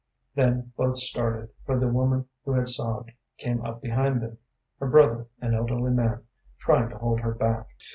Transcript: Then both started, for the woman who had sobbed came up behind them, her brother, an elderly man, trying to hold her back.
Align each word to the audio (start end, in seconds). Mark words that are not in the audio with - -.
Then 0.33 0.73
both 0.75 0.97
started, 0.97 1.49
for 1.63 1.77
the 1.77 1.87
woman 1.87 2.25
who 2.43 2.53
had 2.53 2.67
sobbed 2.69 3.11
came 3.37 3.63
up 3.63 3.83
behind 3.83 4.19
them, 4.23 4.39
her 4.79 4.87
brother, 4.87 5.27
an 5.41 5.53
elderly 5.53 5.91
man, 5.91 6.23
trying 6.57 6.89
to 6.89 6.97
hold 6.97 7.19
her 7.19 7.35
back. 7.35 7.67